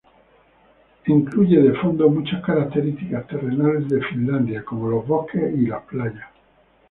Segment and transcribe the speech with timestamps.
[1.05, 6.25] Incluye de fondo muchas características terrenales de Finlandia, como los bosques y las playas.